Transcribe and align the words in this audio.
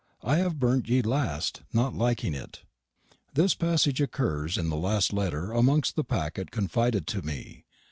I 0.23 0.37
have 0.37 0.57
burnt 0.57 0.89
ye 0.89 1.03
laste, 1.03 1.61
not 1.73 1.93
likeing 1.93 2.33
it." 2.33 2.63
This 3.35 3.53
passage 3.53 4.01
occurs 4.01 4.57
in 4.57 4.69
the 4.71 4.75
last 4.75 5.13
letter, 5.13 5.51
amongst 5.51 5.95
the 5.95 6.03
packet 6.03 6.49
confided 6.49 7.05
to 7.05 7.21
me. 7.21 7.65